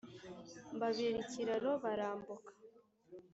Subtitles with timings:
[0.75, 2.51] Mbabera ikiraro barambuka,